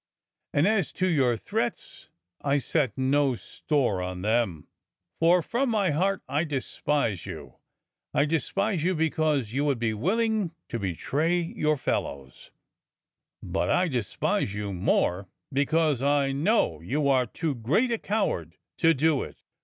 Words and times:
And 0.51 0.67
as 0.67 0.91
to 0.93 1.07
your 1.07 1.37
threats, 1.37 2.09
I 2.41 2.57
set 2.57 2.97
no 2.97 3.35
store 3.35 4.01
on 4.01 4.23
them, 4.23 4.67
for 5.19 5.43
from 5.43 5.69
my 5.69 5.91
heart 5.91 6.23
I 6.27 6.43
despise 6.43 7.27
you; 7.27 7.57
I 8.11 8.25
despise 8.25 8.83
you 8.83 8.95
because 8.95 9.53
you 9.53 9.63
would 9.65 9.77
be 9.77 9.93
willing 9.93 10.55
to 10.69 10.79
betray 10.79 11.39
your 11.39 11.77
fellows, 11.77 12.49
but 13.43 13.69
I 13.69 13.87
despise 13.87 14.55
you 14.55 14.73
more 14.73 15.27
because 15.53 16.01
I 16.01 16.31
know 16.31 16.79
you 16.81 17.07
are 17.07 17.27
too 17.27 17.53
great 17.53 17.91
a 17.91 17.99
coward 17.99 18.57
to 18.77 18.95
do 18.95 19.21
it." 19.21 19.43